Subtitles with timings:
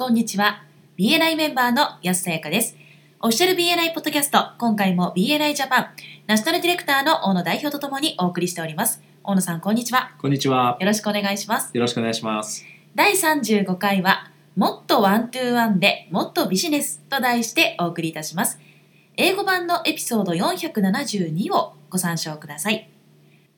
[0.00, 0.62] こんにちは。
[0.96, 2.74] BNI メンバーの安さやかです。
[3.20, 5.86] オフィシャル BNI ポッドキャスト今回も BNI ジャパン
[6.26, 9.02] ナショナルディレクターの大野代表とともにお送りしております。
[9.22, 10.14] 大野さんこんにちは。
[10.18, 10.78] こんにちは。
[10.80, 11.70] よろしくお願いします。
[11.74, 12.64] よろしくお願いします。
[12.94, 18.58] 第35回はもっとワントゥーワンでもっとビジネスと題してお送りいたします。
[19.18, 22.88] 英語版のエピソード472をご参照ください。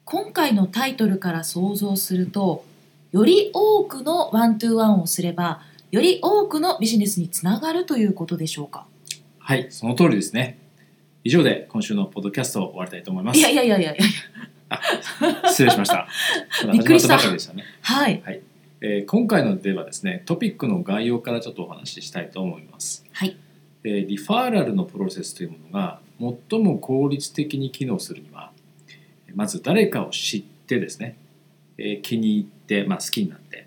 [0.04, 2.64] 今回のタイトルから想像すると
[3.12, 5.60] より多くのワントゥーワンをすれば
[5.92, 8.86] より多くのビジネスにつながるということでしょうか？
[9.38, 10.58] はい、その通りですね。
[11.22, 13.38] 以上で今週のポッドキャストを終わりたいと思います。
[13.38, 14.80] いやいやいやいやいや
[15.48, 16.08] 失礼しました。
[16.72, 17.64] びっくりしたしたね。
[17.82, 18.22] はい
[18.80, 23.04] えー今回のではですね、トピックの概要からちょっとお話ししたいと思います。
[23.12, 23.36] はい
[23.84, 26.00] えーリファーラルのプロセスというものが
[26.50, 28.50] 最も効率的に機能するには、
[29.34, 31.18] まず誰かを知ってですね、
[31.76, 33.61] えー気に入って、まあ、好きになって、そ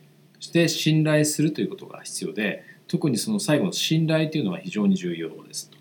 [0.45, 5.77] して信頼するということが必要で、特にその最後の信頼というのは非常に重要ですと。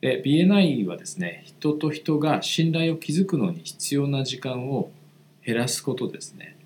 [0.00, 4.90] で BNI はですね、人と人が信頼を築くのに必要な時間を
[5.44, 6.56] 減らすことですね、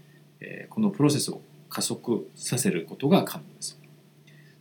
[0.41, 3.78] えこのプロセスを加速させることが可能です。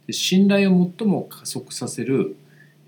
[0.08, 2.36] で信頼を最も加速させる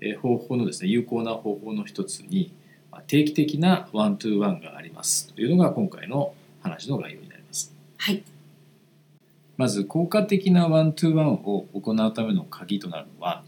[0.00, 2.52] え方法のですね有効な方法の一つに
[2.90, 7.74] ま定期的なワントゥーワンがありますというのが今回の話の概要になります。
[7.98, 8.22] はい
[9.56, 13.42] まず効果的なワントゥーワンを行うための鍵となるのは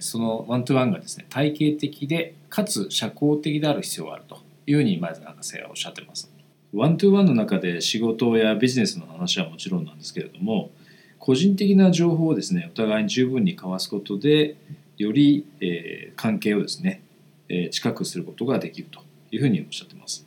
[0.00, 6.30] そのワントゥーワンがですね体系的でかつ社交的である必要があるというふうにまず博士はおっしゃってます。
[6.72, 10.70] ワントゥーワンの中で仕事やビジネスの話はもちろんなんですけれども
[11.18, 14.56] 個人的な情報をですねお互いに十分に交わすことで
[14.98, 17.02] より、え関係をですね、
[17.48, 19.00] え近くすることができると
[19.30, 20.26] いうふうにおっしゃってます。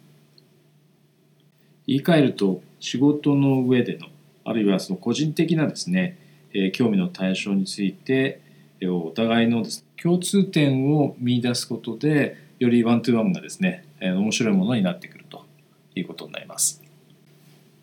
[1.87, 4.07] 言い換えると仕事の上での
[4.49, 6.17] あるいはその個人的なですね、
[6.53, 8.41] えー興味の対象について
[8.79, 15.45] えーお互いのです共通点を見出すことでよりワントゥーワンがですね、えー面白いものになってくると
[15.93, 16.81] いうことになります。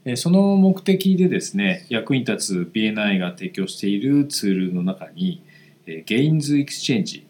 [0.04, 5.44] えーその目的でですね役に立つ BNI が提供しているツールの中に、
[5.86, 7.22] えー、Gains Exchange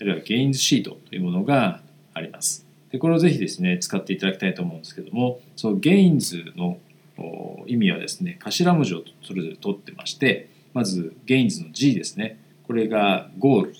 [0.00, 1.80] あるいは Gains シートというものが
[2.12, 2.64] あります。
[2.92, 6.78] でこれをぜひですね使っていただきたいと思うんですけどもその Gains の
[7.66, 12.40] 意味はですね頭文字をそれぞれ取ってましてまず Gains の G ですね。
[12.66, 13.76] これがゴール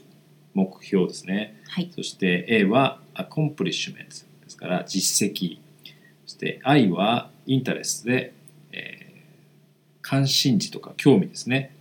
[0.55, 1.61] 目標ですね。
[1.69, 1.91] はい。
[1.95, 5.59] そして A は accomplishment ですから実績。
[6.25, 8.33] そして I は interest で、
[8.73, 9.05] えー
[10.07, 11.75] 関心事とか興味ですね、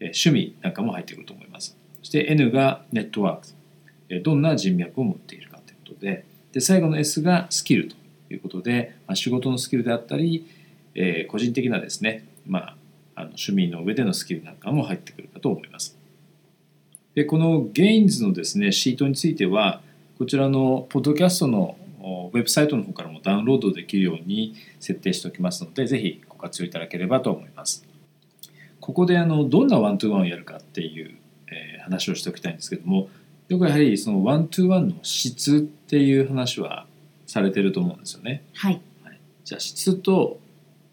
[0.00, 1.76] えー趣味なんかも入ってくると思います。
[2.00, 3.48] そして N がネットワーク、
[4.08, 6.24] えーどんな人脈を持っているかということで。
[6.52, 7.94] で最後の S がスキルと
[8.34, 10.46] いうことで、まあ、仕事のスキルであったり、
[10.94, 12.76] えー個人的なですね、まあ、
[13.14, 15.96] あの趣味の上でのスキルなんかも入ってくるかと思います。
[17.14, 19.80] でこの Gains のですねシートについては
[20.18, 21.76] こちらのポッドキャストの
[22.32, 27.84] ウェブサイトの方からもダウンロードできるように設定しておきますのでぜひご活用いただければと思います。
[28.80, 31.18] ここであのどんなワントゥーワンをやるかっていう、
[31.48, 33.08] えー話をしておきたいんですけども
[33.48, 36.86] よくやはりそのワントゥーワンの質っていう話は
[37.28, 38.42] されてると思うんですよね。
[38.54, 38.80] はい。
[39.44, 40.40] じゃあ質と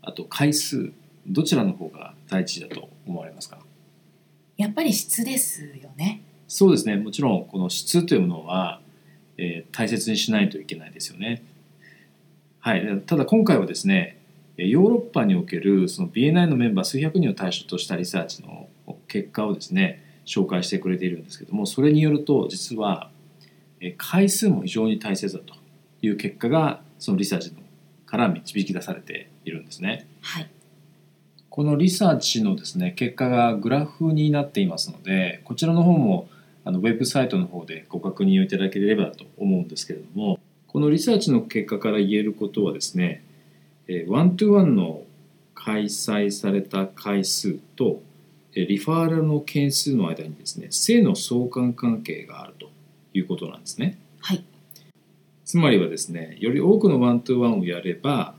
[0.04, 0.92] あと回数
[1.26, 3.58] どちらの方が大事だと思われますか？
[4.56, 6.22] やっぱり質ですよね。
[6.48, 6.96] そうですね。
[6.96, 8.80] もちろんこの質というものは、
[9.38, 11.44] えー大切にしないといけないですよね。
[12.60, 14.18] はい、ただ今回はですね
[14.58, 18.70] ヨーロッパにおけるその BNI のメンバー数百人を対象としたリサーチの
[19.08, 23.10] 結果をですね紹介してくれているんですけどもそれによると実は
[23.82, 25.54] えー回数も非常に大切だと
[26.06, 27.58] いう結果がそのリサーチの
[28.06, 30.08] から導き出されているんですね。
[30.22, 30.50] はい
[31.56, 36.28] このリサーチのですね結果がグラフになっていますのでこちらの方も
[36.66, 43.24] あのウェブサイトの方でご確認をいただければと思うんですけれどもこのリサーチの結果から言えることはですね
[43.88, 45.04] えーワントゥーワンの
[45.54, 48.02] 開催された回数と
[48.54, 52.70] えーリファーラルの件数の間にですね正の相関関係があると
[53.14, 53.98] いうことなんですね。
[54.20, 54.44] はい
[55.46, 58.36] つまりはですねより多くのワントゥーワンをやれば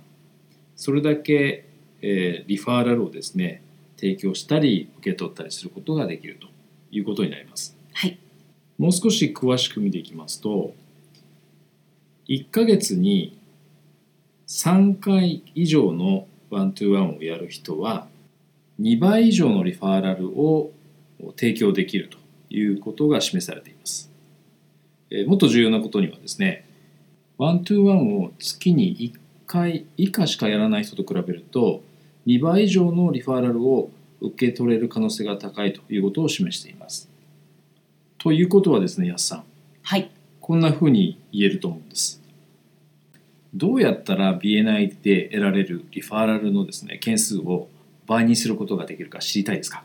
[0.75, 1.69] それだけ、
[2.03, 3.62] えーリファーラルをですね
[3.97, 6.49] 提供したり受け取ったりすることができると
[6.91, 8.19] いうことになりますはい
[8.79, 10.75] もう少し詳しく見ていきますと
[12.29, 13.38] 1ヶ月に
[14.49, 18.06] 3回以上のワントゥーワンをやる人は
[18.81, 20.73] 2倍以上のリファーラルを
[21.37, 22.19] 提供できると
[22.50, 24.11] いうことが示されています。
[25.11, 26.65] えーもっと重要なことにはですね、
[27.38, 31.82] ワントゥーワンを月に1回以下しかやらない人と比べると、
[32.26, 33.90] 2倍以上のリファーラルを
[34.20, 37.10] 受け取れる可能性が高いということを示しています。
[38.18, 39.44] ということはですね、安さん、
[39.82, 40.10] はい。
[40.40, 42.22] こんなふうに言えると思うんです。
[43.54, 47.68] どうやったら BNI で得られるリファーラルのですね、件数を
[48.06, 49.84] 倍にすることができるか知りたいですか？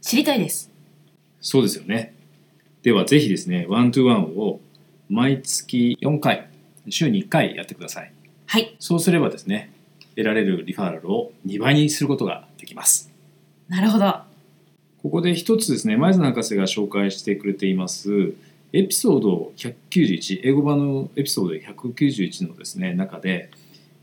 [0.00, 0.70] 知りたいです。
[1.40, 2.14] そうですよね。
[2.82, 4.60] ではぜひですね、ワントゥワンを
[5.08, 6.48] 毎月4回、
[6.90, 8.12] 週に1回やってください。
[8.46, 8.76] はい。
[8.78, 9.70] そうすればですね、
[10.16, 13.12] 得られるリファーラルを2倍にすることができます。
[13.68, 14.28] なるほど。
[15.02, 18.34] ここで一つですね、前津博士が紹介してくれています、
[18.72, 23.50] エピソード191、英語版のエピソード191のですね、中で、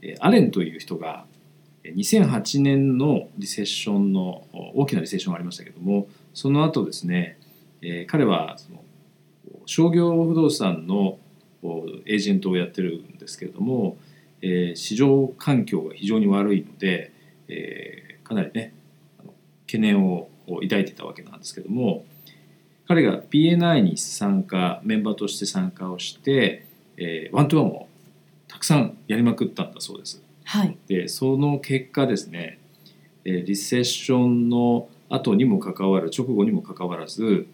[0.02, 1.26] えーアレンという人が、
[1.84, 7.38] えー2008年のリセッションのお大きなリセッションがありましたけども、その後ですね、
[7.82, 8.84] えー彼はその
[9.66, 11.20] 商業不動産のお
[12.06, 13.98] エージェントをやってるんですけれども、
[14.42, 17.12] えー市場環境が非常に悪いので、
[17.48, 18.74] えーかなりね
[19.68, 22.06] 懸念を抱いていたわけなんですけども
[22.88, 26.66] 彼が BNI に参加メンバーとして参加をして、
[26.98, 27.88] えーワントゥワンを
[28.48, 30.22] たくさんやりまくったんだそうです。
[30.44, 30.78] はい。
[30.88, 32.60] でその結果ですね、
[33.26, 37.46] えーリセッションの後にもかかわらず直後にもかかわらず、えー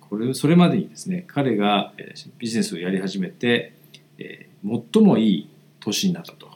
[0.00, 3.74] これそれまでにですね彼がえービジネスをやり始めて、
[4.18, 4.54] えー
[4.92, 5.50] 最もいい
[5.80, 6.48] 年になったと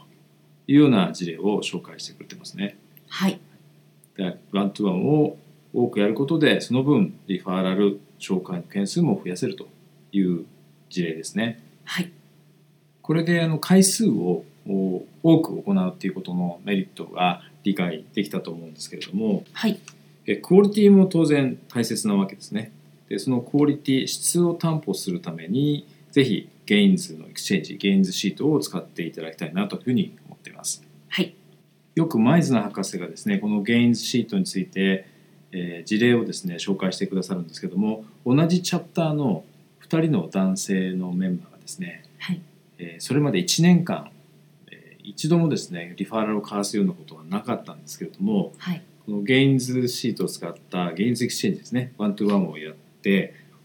[0.67, 2.79] いうような事例を紹介してくれてますね。
[3.09, 3.39] はい。
[4.17, 5.37] でワントゥワンを
[5.75, 9.69] 多くやることでその分リファーラル紹介の件数も増やせると
[10.13, 10.47] いう
[10.89, 11.63] 事例ですね。
[11.85, 12.11] はい。
[13.03, 19.79] これであの回数をお多く行うということのメリットが理解できたと思うんですけれどもはい。
[20.27, 22.73] えクオリティも当然大切なわけですね。
[23.09, 30.83] でそのクオリティ質を担保するためにぜひゲインズのエクスチェンジゲインズシートを使っていただきたいなというふうに思っています。
[31.09, 31.35] はい。
[31.95, 35.07] よくマイズナ博士がですねこのゲインズシートについて、
[35.53, 39.45] えー事例をですね紹介してくださるんですけども同じチャプターの
[39.89, 42.41] 2人の男性のメンバーがですね、はい。
[42.79, 44.11] えーそれまで1年間、
[44.71, 48.83] えー一度もですねリファーラルを交わすようなことはなかったんですけれどもはい。
[49.07, 52.88] このゲインズシートを使ったゲインズエクスチェンジですねワントゥワンをやって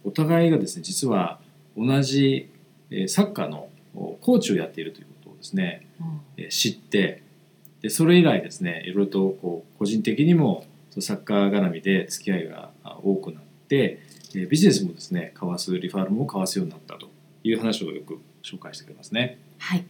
[0.03, 1.39] お互いがですね実は
[1.77, 2.49] 同じ
[2.89, 7.23] えーサッカーのおコーチをやっているということをですねうんえー知って
[7.81, 10.65] でそれ以来ですねいろいろとこう個人的にも
[10.99, 13.99] サッカー絡みで付き合いがあ多くなって
[14.35, 17.09] えービジネスもですね交わすリファールも交わすようになったと
[17.43, 19.39] いう話をよく紹介してくれますね。
[19.57, 19.85] はい。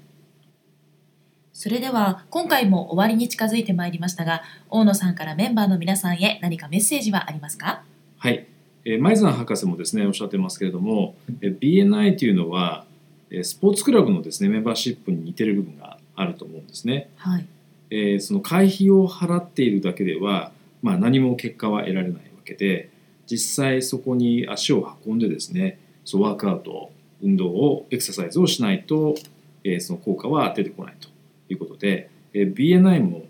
[1.56, 4.42] それでは今回も終わりに近づいてまいりましたが
[4.72, 7.84] 大野さんからメンバーの皆さんへ何かメッセージはありますか？
[8.18, 8.48] はい、
[8.86, 12.86] えー、前澤博士もですねおっしゃってますけれども、えー BNI というのは
[13.30, 17.10] えースポーツクラブのですねメンバーシップに似てる部分があると思うんですね。
[17.18, 17.46] はい
[17.90, 20.52] えーその会費を払っているだけでは、
[20.82, 22.90] まあ、何も結果は得られないわけで
[23.28, 26.92] 実際そこに足を運んでですねそうワークアウト
[27.22, 29.16] 運動をエクササイズをしないと、
[29.64, 31.08] えーその効果は出てこないと
[31.50, 33.24] いうことで、えー BNI も、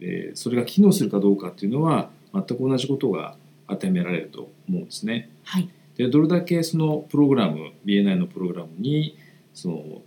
[0.00, 3.36] えーそれが機能するかどうかっていうのは全く同じことが
[3.68, 5.30] 当てはめられると思うんですね。
[5.44, 9.16] はいでどれだけそのプログラム BNI のプログラムに
[9.54, 10.02] その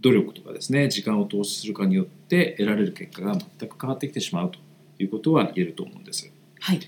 [0.00, 4.58] 努力とかですね時間を投資するかによって得られる結果が全く変わってきてしまうと
[4.98, 6.30] いうことは言えると思うんです。
[6.60, 6.80] はい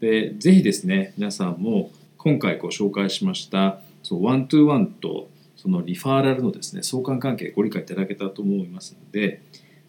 [0.00, 9.42] でぜひですね皆さんも今回ご紹介しましたそのワントゥーワンとそのリファーラルのですね相関関係ご理解いただけたと思いますので、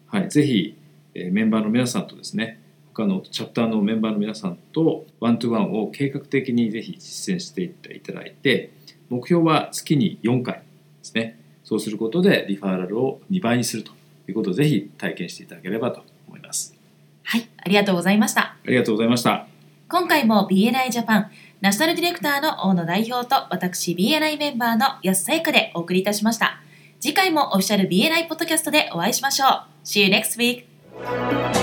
[0.06, 0.76] はい、ぜひ、
[1.14, 2.60] えーメンバーの皆さんとですね
[2.92, 8.72] 他のチャプターのメンバーの皆さんとワントゥーワンを計画的にぜひ実践していっていただいて
[9.08, 10.62] 目標は月に4回で
[11.02, 11.40] すね。
[11.64, 13.92] そうすることでリファーラルを2倍にすると
[14.28, 16.74] いうことをぜひ体験していただければと思います。
[17.22, 18.40] はいありがとうございました。
[18.42, 19.46] ありがとうございました。
[19.88, 21.30] 今回も BNI ジャパン
[21.60, 26.60] ナショナルディレクターの大野代表と私 BNI メンバーの安さゆかでお送りいたしました。
[27.00, 29.50] 次回もオフィシャル BNI ポッドキャストでお会いしましょう。
[29.84, 31.59] See you next week!